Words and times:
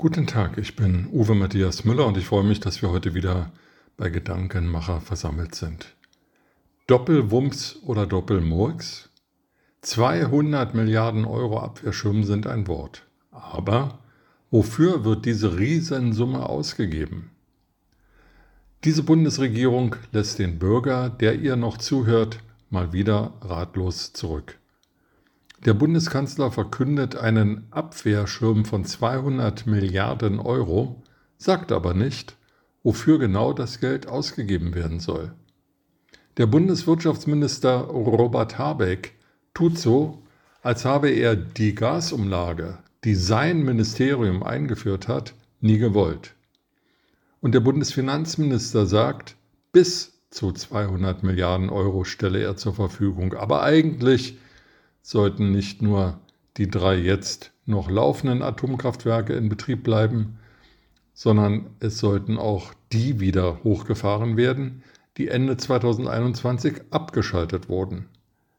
Guten 0.00 0.26
Tag, 0.26 0.56
ich 0.56 0.76
bin 0.76 1.08
Uwe 1.12 1.34
Matthias 1.34 1.84
Müller 1.84 2.06
und 2.06 2.16
ich 2.16 2.24
freue 2.24 2.42
mich, 2.42 2.58
dass 2.58 2.80
wir 2.80 2.90
heute 2.90 3.12
wieder 3.12 3.52
bei 3.98 4.08
Gedankenmacher 4.08 5.02
versammelt 5.02 5.54
sind. 5.54 5.94
Doppelwumms 6.86 7.80
oder 7.84 8.06
Doppelmurks? 8.06 9.10
200 9.82 10.74
Milliarden 10.74 11.26
Euro 11.26 11.60
Abwehrschirm 11.60 12.24
sind 12.24 12.46
ein 12.46 12.66
Wort. 12.66 13.06
Aber 13.30 13.98
wofür 14.50 15.04
wird 15.04 15.26
diese 15.26 15.58
Riesensumme 15.58 16.48
ausgegeben? 16.48 17.32
Diese 18.84 19.02
Bundesregierung 19.02 19.96
lässt 20.12 20.38
den 20.38 20.58
Bürger, 20.58 21.10
der 21.10 21.34
ihr 21.34 21.56
noch 21.56 21.76
zuhört, 21.76 22.38
mal 22.70 22.94
wieder 22.94 23.34
ratlos 23.42 24.14
zurück. 24.14 24.59
Der 25.66 25.74
Bundeskanzler 25.74 26.50
verkündet 26.50 27.16
einen 27.16 27.66
Abwehrschirm 27.70 28.64
von 28.64 28.86
200 28.86 29.66
Milliarden 29.66 30.38
Euro, 30.38 31.02
sagt 31.36 31.70
aber 31.70 31.92
nicht, 31.92 32.34
wofür 32.82 33.18
genau 33.18 33.52
das 33.52 33.78
Geld 33.78 34.06
ausgegeben 34.06 34.74
werden 34.74 35.00
soll. 35.00 35.34
Der 36.38 36.46
Bundeswirtschaftsminister 36.46 37.80
Robert 37.80 38.56
Habeck 38.56 39.12
tut 39.52 39.78
so, 39.78 40.22
als 40.62 40.86
habe 40.86 41.10
er 41.10 41.36
die 41.36 41.74
Gasumlage, 41.74 42.78
die 43.04 43.14
sein 43.14 43.62
Ministerium 43.62 44.42
eingeführt 44.42 45.08
hat, 45.08 45.34
nie 45.60 45.76
gewollt. 45.76 46.34
Und 47.42 47.52
der 47.52 47.60
Bundesfinanzminister 47.60 48.86
sagt, 48.86 49.36
bis 49.72 50.20
zu 50.30 50.52
200 50.52 51.22
Milliarden 51.22 51.68
Euro 51.68 52.04
stelle 52.04 52.40
er 52.40 52.56
zur 52.56 52.72
Verfügung. 52.72 53.34
Aber 53.34 53.62
eigentlich 53.62 54.38
sollten 55.02 55.50
nicht 55.50 55.82
nur 55.82 56.18
die 56.56 56.68
drei 56.68 56.96
jetzt 56.96 57.52
noch 57.66 57.90
laufenden 57.90 58.42
Atomkraftwerke 58.42 59.32
in 59.34 59.48
Betrieb 59.48 59.82
bleiben, 59.82 60.38
sondern 61.14 61.70
es 61.80 61.98
sollten 61.98 62.38
auch 62.38 62.72
die 62.92 63.20
wieder 63.20 63.62
hochgefahren 63.62 64.36
werden, 64.36 64.82
die 65.16 65.28
Ende 65.28 65.56
2021 65.56 66.82
abgeschaltet 66.90 67.68
wurden. 67.68 68.06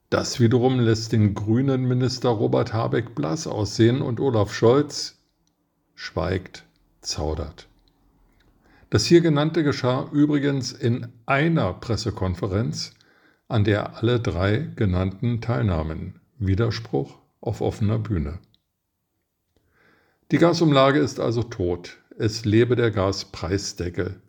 Das 0.09 0.39
wiederum 0.39 0.79
lässt 0.79 1.11
den 1.11 1.33
grünen 1.33 1.87
Minister 1.87 2.29
Robert 2.29 2.73
Habeck 2.73 3.15
blass 3.15 3.47
aussehen 3.47 4.01
und 4.01 4.19
Olaf 4.19 4.53
Scholz 4.53 5.17
schweigt, 5.95 6.65
zaudert. 7.01 7.67
Das 8.89 9.05
hier 9.05 9.21
genannte 9.21 9.63
geschah 9.63 10.09
übrigens 10.11 10.73
in 10.73 11.07
einer 11.25 11.73
Pressekonferenz, 11.73 12.93
an 13.47 13.63
der 13.63 13.97
alle 13.97 14.19
drei 14.19 14.69
genannten 14.75 15.41
teilnahmen. 15.41 16.20
Widerspruch 16.41 17.17
auf 17.39 17.61
offener 17.61 17.99
Bühne. 17.99 18.39
Die 20.31 20.37
Gasumlage 20.37 20.99
ist 20.99 21.19
also 21.19 21.43
tot. 21.43 21.97
Es 22.17 22.45
lebe 22.45 22.75
der 22.75 22.91
Gaspreisdeckel. 22.91 24.19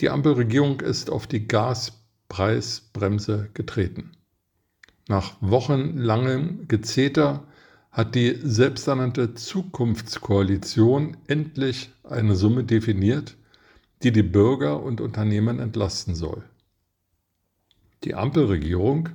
Die 0.00 0.10
Ampelregierung 0.10 0.80
ist 0.80 1.10
auf 1.10 1.26
die 1.26 1.46
Gaspreisbremse 1.46 3.50
getreten. 3.54 4.12
Nach 5.08 5.36
wochenlangem 5.40 6.66
Gezeter 6.68 7.44
hat 7.90 8.14
die 8.14 8.38
selbsternannte 8.42 9.34
Zukunftskoalition 9.34 11.16
endlich 11.26 11.90
eine 12.02 12.36
Summe 12.36 12.64
definiert, 12.64 13.36
die 14.02 14.12
die 14.12 14.22
Bürger 14.22 14.82
und 14.82 15.00
Unternehmen 15.00 15.58
entlasten 15.58 16.14
soll. 16.14 16.42
Die 18.02 18.14
Ampelregierung 18.14 19.10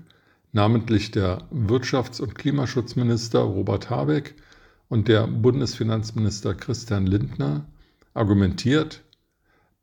namentlich 0.52 1.12
der 1.12 1.48
Wirtschafts- 1.52 2.22
und 2.22 2.36
Klimaschutzminister 2.36 3.40
Robert 3.40 3.90
Habeck 3.90 4.36
und 4.88 5.08
der 5.08 5.28
Bundesfinanzminister 5.28 6.56
Christian 6.56 7.06
Lindner 7.06 7.66
argumentiert, 8.14 9.02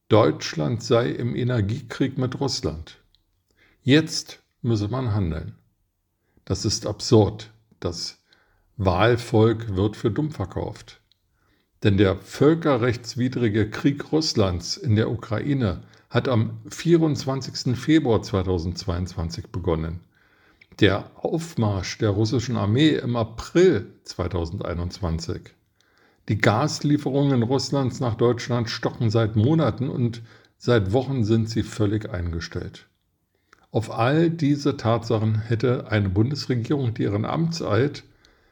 Deutschland 0.08 0.82
sei 0.82 1.10
im 1.10 1.34
Energiekrieg 1.34 2.18
mit 2.18 2.40
Russland. 2.40 2.98
Jetzt 3.82 4.40
müsse 4.62 4.88
man 4.88 5.14
handeln. 5.14 5.54
Das 6.44 6.64
ist 6.64 6.86
absurd. 6.86 7.50
Das 7.80 8.22
Wahlvolk 8.76 9.76
wird 9.76 9.96
für 9.96 10.10
dumm 10.10 10.30
verkauft. 10.30 11.00
Denn 11.82 11.96
der 11.96 12.16
völkerrechtswidrige 12.16 13.70
Krieg 13.70 14.12
Russlands 14.12 14.76
in 14.76 14.96
der 14.96 15.10
Ukraine 15.10 15.82
hat 16.10 16.28
am 16.28 16.58
24. 16.68 17.76
Februar 17.76 18.22
2022 18.22 19.48
begonnen 19.48 20.00
der 20.80 21.10
Aufmarsch 21.16 21.98
der 21.98 22.10
russischen 22.10 22.56
Armee 22.56 22.96
im 22.96 23.16
April 23.16 23.94
2021. 24.04 25.42
Die 26.28 26.38
Gaslieferungen 26.38 27.42
Russlands 27.42 28.00
nach 28.00 28.14
Deutschland 28.14 28.68
stocken 28.68 29.10
seit 29.10 29.36
Monaten 29.36 29.88
und 29.88 30.22
seit 30.58 30.92
Wochen 30.92 31.24
sind 31.24 31.48
sie 31.48 31.62
völlig 31.62 32.10
eingestellt. 32.10 32.86
Auf 33.70 33.90
all 33.90 34.30
diese 34.30 34.76
Tatsachen 34.76 35.40
hätte 35.40 35.90
eine 35.90 36.08
Bundesregierung, 36.08 36.94
die 36.94 37.02
ihren 37.02 37.24
Amtseid, 37.24 38.04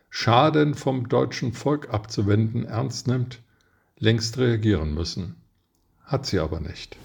Schaden 0.09 0.75
vom 0.75 1.09
deutschen 1.09 1.53
Volk 1.53 1.93
abzuwenden, 1.93 2.65
ernst 2.65 3.09
nimmt, 3.09 3.41
längst 3.99 4.39
reagieren 4.39 4.95
müssen. 4.95 5.35
Hat 6.05 6.25
sie 6.27 6.39
aber 6.39 6.61
nicht. 6.61 6.97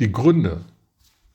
Die 0.00 0.12
Gründe 0.12 0.64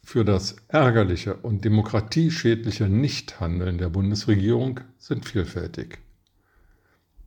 für 0.03 0.25
das 0.25 0.57
ärgerliche 0.67 1.35
und 1.35 1.63
demokratieschädliche 1.63 2.89
Nichthandeln 2.89 3.77
der 3.77 3.89
Bundesregierung 3.89 4.81
sind 4.97 5.25
vielfältig. 5.25 5.99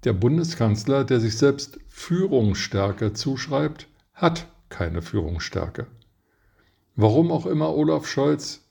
Der 0.04 0.12
Bundeskanzler, 0.12 1.04
der 1.04 1.18
sich 1.18 1.36
selbst 1.36 1.80
Führungsstärke 1.88 3.14
zuschreibt, 3.14 3.88
hat 4.12 4.46
keine 4.68 5.00
Führungsstärke. 5.02 5.86
Warum 6.94 7.32
auch 7.32 7.46
immer 7.46 7.74
Olaf 7.74 8.06
Scholz 8.06 8.62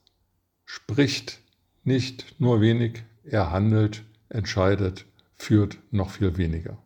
spricht 0.65 1.41
nicht 1.83 2.39
nur 2.39 2.61
wenig, 2.61 3.03
er 3.23 3.51
handelt, 3.51 4.03
entscheidet, 4.29 5.05
führt 5.35 5.77
noch 5.91 6.11
viel 6.11 6.37
weniger. 6.37 6.77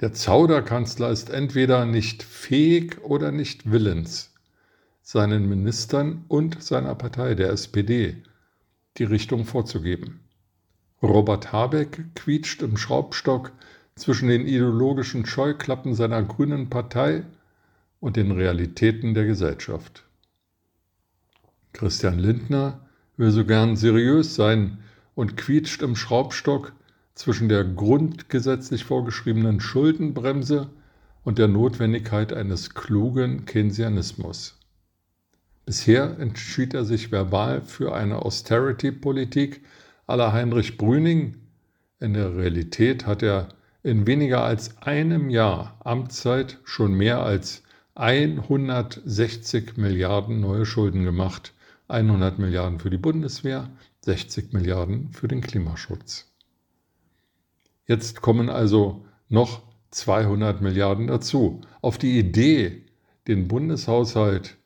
Der 0.00 0.12
Zauderkanzler 0.12 1.10
ist 1.10 1.30
entweder 1.30 1.86
nicht 1.86 2.22
fähig 2.22 3.00
oder 3.02 3.30
nicht 3.30 3.70
willens, 3.70 4.31
seinen 5.02 5.48
Ministern 5.48 6.24
und 6.28 6.62
seiner 6.62 6.94
Partei, 6.94 7.34
der 7.34 7.50
SPD, 7.50 8.22
die 8.96 9.04
Richtung 9.04 9.44
vorzugeben. 9.44 10.20
Robert 11.02 11.52
Habeck 11.52 12.14
quietscht 12.14 12.62
im 12.62 12.76
Schraubstock 12.76 13.52
zwischen 13.96 14.28
den 14.28 14.46
ideologischen 14.46 15.26
Scheuklappen 15.26 15.94
seiner 15.94 16.22
grünen 16.22 16.70
Partei 16.70 17.24
und 18.00 18.16
den 18.16 18.30
Realitäten 18.30 19.12
der 19.14 19.26
Gesellschaft. 19.26 20.04
Christian 21.72 22.18
Lindner 22.18 22.80
will 23.16 23.30
so 23.30 23.44
gern 23.44 23.76
seriös 23.76 24.34
sein 24.34 24.78
und 25.14 25.36
quietscht 25.36 25.82
im 25.82 25.96
Schraubstock 25.96 26.72
zwischen 27.14 27.48
der 27.48 27.64
grundgesetzlich 27.64 28.84
vorgeschriebenen 28.84 29.60
Schuldenbremse 29.60 30.70
und 31.24 31.38
der 31.38 31.48
Notwendigkeit 31.48 32.32
eines 32.32 32.74
klugen 32.74 33.44
Keynesianismus. 33.44 34.58
Bisher 35.64 36.18
entschied 36.18 36.74
er 36.74 36.84
sich 36.84 37.12
verbal 37.12 37.62
für 37.62 37.94
eine 37.94 38.22
Austerity-Politik 38.22 39.62
aller 40.06 40.32
Heinrich 40.32 40.76
Brüning. 40.76 41.36
In 42.00 42.14
der 42.14 42.36
Realität 42.36 43.06
hat 43.06 43.22
er 43.22 43.48
in 43.84 44.06
weniger 44.06 44.42
als 44.42 44.78
einem 44.78 45.30
Jahr 45.30 45.76
Amtszeit 45.84 46.58
schon 46.64 46.94
mehr 46.94 47.22
als 47.22 47.62
160 47.94 49.76
Milliarden 49.76 50.40
neue 50.40 50.66
Schulden 50.66 51.04
gemacht. 51.04 51.52
100 51.88 52.38
Milliarden 52.38 52.80
für 52.80 52.90
die 52.90 52.96
Bundeswehr, 52.96 53.70
60 54.00 54.52
Milliarden 54.52 55.12
für 55.12 55.28
den 55.28 55.42
Klimaschutz. 55.42 56.32
Jetzt 57.86 58.22
kommen 58.22 58.48
also 58.48 59.04
noch 59.28 59.62
200 59.90 60.62
Milliarden 60.62 61.06
dazu. 61.06 61.60
Auf 61.82 61.98
die 61.98 62.18
Idee, 62.18 62.86
den 63.28 63.46
Bundeshaushalt 63.46 64.56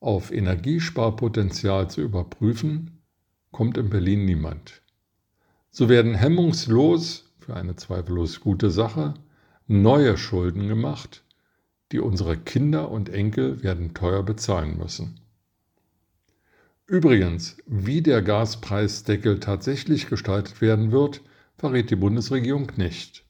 auf 0.00 0.32
Energiesparpotenzial 0.32 1.90
zu 1.90 2.00
überprüfen, 2.00 3.02
kommt 3.52 3.76
in 3.76 3.90
Berlin 3.90 4.24
niemand. 4.24 4.82
So 5.70 5.88
werden 5.88 6.14
hemmungslos, 6.14 7.32
für 7.38 7.54
eine 7.54 7.76
zweifellos 7.76 8.40
gute 8.40 8.70
Sache, 8.70 9.14
neue 9.66 10.16
Schulden 10.16 10.68
gemacht, 10.68 11.22
die 11.92 12.00
unsere 12.00 12.36
Kinder 12.36 12.90
und 12.90 13.08
Enkel 13.08 13.62
werden 13.62 13.94
teuer 13.94 14.22
bezahlen 14.22 14.78
müssen. 14.78 15.20
Übrigens, 16.86 17.56
wie 17.66 18.02
der 18.02 18.22
Gaspreisdeckel 18.22 19.38
tatsächlich 19.38 20.08
gestaltet 20.08 20.60
werden 20.60 20.90
wird, 20.90 21.22
verrät 21.56 21.90
die 21.90 21.96
Bundesregierung 21.96 22.72
nicht. 22.76 23.24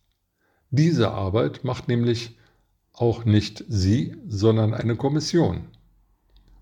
Diese 0.71 1.11
Arbeit 1.11 1.65
macht 1.65 1.89
nämlich 1.89 2.39
auch 2.93 3.25
nicht 3.25 3.65
sie, 3.69 4.17
sondern 4.27 4.73
eine 4.73 4.97
Kommission 4.97 5.67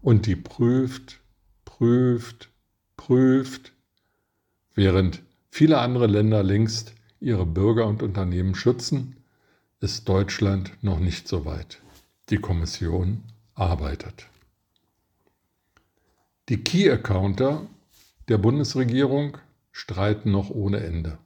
und 0.02 0.26
die 0.26 0.36
prüft, 0.36 1.20
prüft, 1.64 2.50
prüft, 2.96 3.72
während 4.74 5.22
viele 5.50 5.78
andere 5.78 6.06
Länder 6.06 6.42
längst 6.42 6.94
ihre 7.20 7.46
Bürger 7.46 7.86
und 7.86 8.02
Unternehmen 8.02 8.54
schützen, 8.54 9.16
ist 9.80 10.08
Deutschland 10.08 10.72
noch 10.82 10.98
nicht 10.98 11.28
so 11.28 11.44
weit. 11.44 11.80
Die 12.30 12.38
Kommission 12.38 13.22
arbeitet. 13.54 14.26
Die 16.48 16.62
Key-Accounter 16.62 17.66
der 18.28 18.38
Bundesregierung 18.38 19.38
streiten 19.72 20.30
noch 20.30 20.50
ohne 20.50 20.80
Ende. 20.80 21.18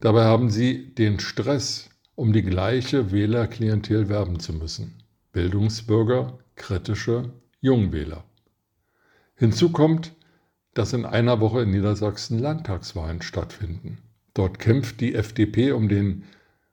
Dabei 0.00 0.24
haben 0.24 0.50
sie 0.50 0.94
den 0.94 1.20
Stress, 1.20 1.88
um 2.14 2.32
die 2.32 2.42
gleiche 2.42 3.12
Wählerklientel 3.12 4.08
werben 4.08 4.38
zu 4.38 4.52
müssen. 4.52 5.02
Bildungsbürger, 5.32 6.38
kritische 6.56 7.32
Jungwähler. 7.64 8.24
Hinzu 9.36 9.72
kommt, 9.72 10.12
dass 10.74 10.92
in 10.92 11.06
einer 11.06 11.40
Woche 11.40 11.62
in 11.62 11.70
Niedersachsen 11.70 12.38
Landtagswahlen 12.38 13.22
stattfinden. 13.22 13.96
Dort 14.34 14.58
kämpft 14.58 15.00
die 15.00 15.14
FDP 15.14 15.72
um 15.72 15.88
den 15.88 16.24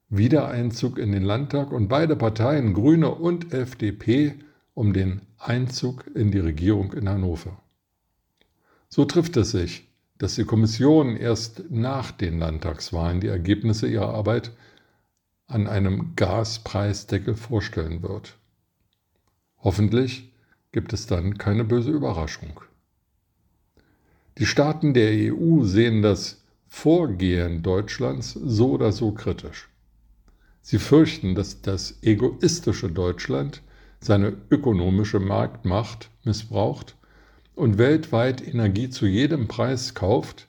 Wiedereinzug 0.09 0.97
in 0.97 1.13
den 1.13 1.23
Landtag 1.23 1.71
und 1.71 1.87
beide 1.87 2.17
Parteien, 2.17 2.73
Grüne 2.73 3.09
und 3.09 3.53
FDP, 3.53 4.35
um 4.73 4.91
den 4.91 5.21
Einzug 5.37 6.05
in 6.13 6.29
die 6.29 6.39
Regierung 6.39 6.91
in 6.91 7.07
Hannover. 7.07 7.57
So 8.89 9.05
trifft 9.05 9.37
es 9.37 9.51
sich, 9.51 9.87
dass 10.17 10.35
die 10.35 10.43
Kommission 10.43 11.15
erst 11.15 11.71
nach 11.71 12.11
den 12.11 12.37
Landtagswahlen 12.37 13.21
die 13.21 13.27
Ergebnisse 13.27 13.87
ihrer 13.87 14.13
Arbeit 14.13 14.51
an 15.47 15.67
einem 15.67 16.17
Gaspreisdeckel 16.17 17.35
vorstellen 17.35 18.03
wird. 18.03 18.35
Hoffentlich 19.63 20.30
gibt 20.71 20.93
es 20.93 21.07
dann 21.07 21.37
keine 21.37 21.63
böse 21.63 21.91
Überraschung. 21.91 22.61
Die 24.37 24.45
Staaten 24.45 24.93
der 24.93 25.33
EU 25.33 25.63
sehen 25.63 26.01
das 26.01 26.43
Vorgehen 26.67 27.63
Deutschlands 27.63 28.31
so 28.31 28.71
oder 28.71 28.91
so 28.91 29.11
kritisch. 29.11 29.69
Sie 30.61 30.79
fürchten, 30.79 31.35
dass 31.35 31.61
das 31.61 32.01
egoistische 32.01 32.89
Deutschland 32.89 33.61
seine 33.99 34.37
ökonomische 34.49 35.19
Marktmacht 35.19 36.09
missbraucht 36.23 36.95
und 37.55 37.77
weltweit 37.77 38.45
Energie 38.47 38.89
zu 38.89 39.05
jedem 39.05 39.47
Preis 39.47 39.93
kauft, 39.93 40.47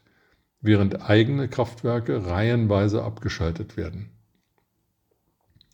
während 0.60 1.02
eigene 1.02 1.48
Kraftwerke 1.48 2.26
reihenweise 2.26 3.02
abgeschaltet 3.02 3.76
werden. 3.76 4.10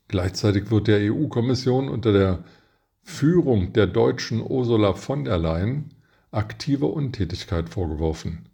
Gleichzeitig 0.09 0.71
wird 0.71 0.89
der 0.89 1.13
EU-Kommission 1.13 1.91
unter 1.91 2.13
der 2.13 2.45
Führung 3.09 3.73
der 3.73 3.87
deutschen 3.87 4.41
Ursula 4.41 4.93
von 4.93 5.25
der 5.25 5.39
Leyen 5.39 5.95
aktive 6.31 6.87
Untätigkeit 6.87 7.69
vorgeworfen. 7.71 8.47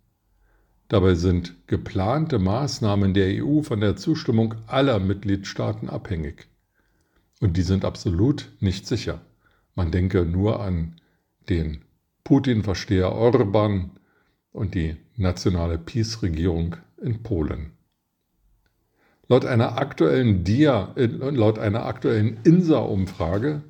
Dabei 0.89 1.17
sind 1.17 1.55
geplante 1.67 2.39
Maßnahmen 2.39 3.13
der 3.15 3.45
EU 3.45 3.63
von 3.63 3.81
der 3.81 3.97
Zustimmung 3.97 4.55
aller 4.67 5.01
Mitgliedstaaten 5.01 5.91
abhängig. 5.91 6.47
Und 7.41 7.59
die 7.59 7.63
sind 7.63 7.85
absolut 7.85 8.53
nicht 8.61 8.87
sicher. 8.87 9.21
Man 9.75 9.91
denke 9.91 10.25
nur 10.25 10.61
an 10.61 10.95
den 11.51 11.83
Putin-Versteher 12.23 13.13
Orban 13.13 13.91
und 14.53 14.75
die 14.75 14.97
nationale 15.17 15.79
Peace-Regierung 15.79 16.77
in 17.03 17.23
Polen. 17.23 17.73
Laut 19.29 19.45
einer 19.45 19.77
aktuellen 19.79 20.45
Dia, 20.45 20.95
äh, 20.97 21.07
laut 21.07 21.59
einer 21.59 21.85
aktuellen 21.85 22.39
INSA-Umfrage 22.45 23.63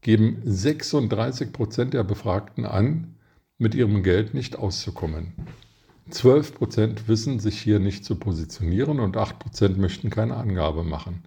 geben 0.00 0.40
36 0.44 1.52
Prozent 1.52 1.94
der 1.94 2.04
Befragten 2.04 2.64
an, 2.64 3.14
mit 3.58 3.74
ihrem 3.74 4.02
Geld 4.02 4.34
nicht 4.34 4.56
auszukommen. 4.56 5.32
12 6.10 6.54
Prozent 6.54 7.08
wissen 7.08 7.38
sich 7.38 7.60
hier 7.60 7.80
nicht 7.80 8.04
zu 8.04 8.16
positionieren 8.16 9.00
und 9.00 9.16
8 9.16 9.38
Prozent 9.38 9.78
möchten 9.78 10.10
keine 10.10 10.36
Angabe 10.36 10.84
machen. 10.84 11.22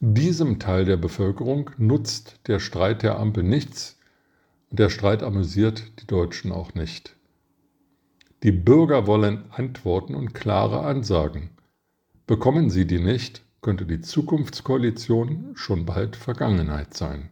Diesem 0.00 0.58
Teil 0.58 0.84
der 0.84 0.96
Bevölkerung 0.96 1.70
nutzt 1.78 2.40
der 2.48 2.58
Streit 2.58 3.02
der 3.02 3.18
Ampel 3.18 3.44
nichts 3.44 3.98
und 4.70 4.80
der 4.80 4.90
Streit 4.90 5.22
amüsiert 5.22 6.00
die 6.00 6.06
Deutschen 6.06 6.50
auch 6.50 6.74
nicht. 6.74 7.16
Die 8.42 8.50
Bürger 8.50 9.06
wollen 9.06 9.44
Antworten 9.50 10.16
und 10.16 10.34
klare 10.34 10.80
Ansagen. 10.80 11.50
Bekommen 12.26 12.68
sie 12.68 12.86
die 12.86 12.98
nicht, 12.98 13.42
könnte 13.60 13.86
die 13.86 14.00
Zukunftskoalition 14.00 15.52
schon 15.54 15.86
bald 15.86 16.16
Vergangenheit 16.16 16.94
sein. 16.94 17.30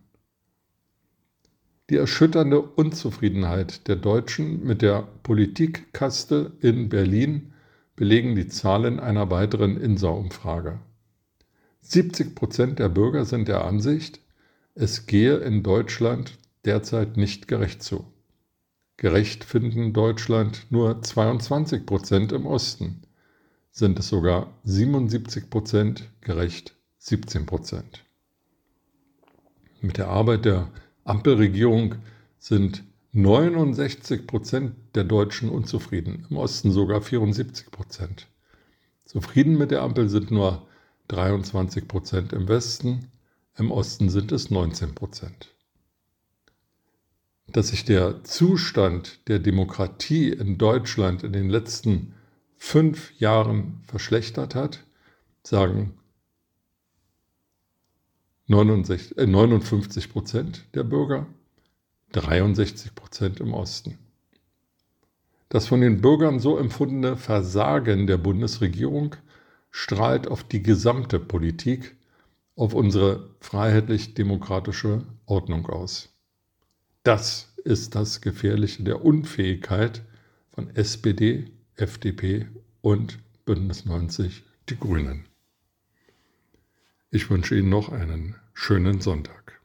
Die 1.90 1.96
erschütternde 1.96 2.60
Unzufriedenheit 2.60 3.88
der 3.88 3.96
Deutschen 3.96 4.62
mit 4.62 4.80
der 4.80 5.08
Politikkaste 5.24 6.52
in 6.60 6.88
Berlin 6.88 7.52
belegen 7.96 8.36
die 8.36 8.46
Zahlen 8.46 9.00
einer 9.00 9.28
weiteren 9.32 9.76
INSA-Umfrage. 9.76 10.78
70 11.80 12.36
Prozent 12.36 12.78
der 12.78 12.90
Bürger 12.90 13.24
sind 13.24 13.48
der 13.48 13.64
Ansicht, 13.64 14.20
es 14.76 15.06
gehe 15.06 15.38
in 15.38 15.64
Deutschland 15.64 16.38
derzeit 16.64 17.16
nicht 17.16 17.48
gerecht 17.48 17.82
zu. 17.82 18.04
Gerecht 18.96 19.42
finden 19.42 19.92
Deutschland 19.92 20.66
nur 20.70 21.02
22 21.02 21.86
Prozent 21.86 22.30
im 22.30 22.46
Osten, 22.46 23.02
sind 23.72 23.98
es 23.98 24.08
sogar 24.08 24.54
77 24.62 25.50
Prozent, 25.50 26.08
gerecht 26.20 26.76
17 26.98 27.46
Prozent. 27.46 28.04
Mit 29.80 29.96
der 29.96 30.06
Arbeit 30.06 30.44
der 30.44 30.70
Ampelregierung 31.10 31.96
sind 32.38 32.84
69 33.12 34.28
Prozent 34.28 34.76
der 34.94 35.02
Deutschen 35.02 35.50
unzufrieden, 35.50 36.24
im 36.30 36.36
Osten 36.36 36.70
sogar 36.70 37.02
74 37.02 37.72
Prozent. 37.72 38.28
Zufrieden 39.04 39.58
mit 39.58 39.72
der 39.72 39.82
Ampel 39.82 40.08
sind 40.08 40.30
nur 40.30 40.68
23 41.08 41.88
Prozent 41.88 42.32
im 42.32 42.46
Westen, 42.46 43.10
im 43.58 43.72
Osten 43.72 44.08
sind 44.08 44.30
es 44.30 44.50
19 44.50 44.94
Prozent. 44.94 45.48
Dass 47.48 47.68
sich 47.68 47.84
der 47.84 48.22
Zustand 48.22 49.26
der 49.26 49.40
Demokratie 49.40 50.28
in 50.28 50.58
Deutschland 50.58 51.24
in 51.24 51.32
den 51.32 51.50
letzten 51.50 52.14
fünf 52.56 53.18
Jahren 53.18 53.80
verschlechtert 53.88 54.54
hat, 54.54 54.84
sagen 55.42 55.94
59, 58.50 59.16
äh 59.16 59.28
59 59.28 60.12
Prozent 60.12 60.64
der 60.74 60.82
Bürger, 60.82 61.26
63 62.10 62.96
Prozent 62.96 63.38
im 63.38 63.54
Osten. 63.54 63.96
Das 65.50 65.68
von 65.68 65.80
den 65.80 66.00
Bürgern 66.00 66.40
so 66.40 66.58
empfundene 66.58 67.16
Versagen 67.16 68.08
der 68.08 68.18
Bundesregierung 68.18 69.14
strahlt 69.70 70.26
auf 70.26 70.42
die 70.42 70.64
gesamte 70.64 71.20
Politik, 71.20 71.94
auf 72.56 72.74
unsere 72.74 73.30
freiheitlich-demokratische 73.38 75.06
Ordnung 75.26 75.66
aus. 75.66 76.08
Das 77.04 77.54
ist 77.64 77.94
das 77.94 78.20
Gefährliche 78.20 78.82
der 78.82 79.04
Unfähigkeit 79.04 80.02
von 80.52 80.74
SPD, 80.74 81.52
FDP 81.76 82.48
und 82.80 83.20
Bündnis 83.44 83.84
90 83.84 84.42
Die 84.68 84.76
Grünen. 84.76 85.26
Ich 87.12 87.28
wünsche 87.28 87.56
Ihnen 87.56 87.70
noch 87.70 87.88
einen 87.88 88.36
Schönen 88.62 89.00
Sonntag. 89.00 89.59